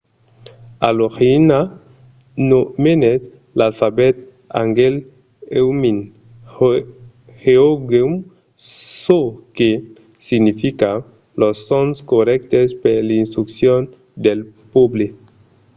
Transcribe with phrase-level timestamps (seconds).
[0.87, 1.59] a l'origina
[2.49, 3.21] nomenèt
[3.57, 4.15] l’alfabet
[4.55, 4.95] hangeul
[5.55, 5.97] hunmin
[7.43, 8.13] jeongeum
[9.03, 9.19] çò
[9.57, 9.71] que
[10.27, 10.91] significa
[11.39, 13.81] los sons corrèctes per l’instruccion
[14.25, 14.39] del
[14.73, 15.05] pòble